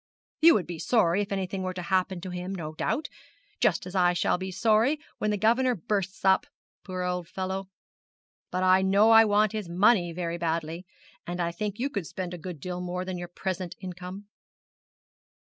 [0.39, 3.07] 'You would be sorry if anything were to happen to him, no doubt;
[3.59, 6.47] just as I shall be sorry when the governor bursts up
[6.83, 7.69] poor old fellow!
[8.49, 10.87] But I know I want his money very badly;
[11.27, 14.25] and I think you could spend a good deal more than your present income.'